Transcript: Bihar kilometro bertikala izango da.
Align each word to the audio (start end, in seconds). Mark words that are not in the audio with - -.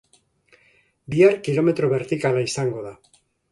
Bihar 1.15 1.37
kilometro 1.49 1.91
bertikala 1.93 2.45
izango 2.49 2.89
da. 2.91 2.97